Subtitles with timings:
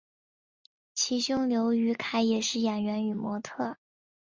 [0.95, 3.77] 其兄刘雨凯也是演员与模特儿。